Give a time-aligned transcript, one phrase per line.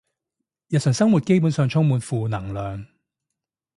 [0.69, 2.87] 日常生活基本上充滿負能量